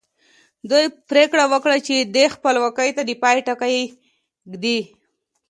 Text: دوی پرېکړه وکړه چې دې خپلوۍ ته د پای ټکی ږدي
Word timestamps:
دوی 0.69 0.85
پرېکړه 1.09 1.45
وکړه 1.53 1.77
چې 1.87 1.95
دې 2.15 2.25
خپلوۍ 2.35 2.89
ته 2.97 3.01
د 3.09 3.11
پای 3.21 3.37
ټکی 3.47 3.79
ږدي 4.51 4.79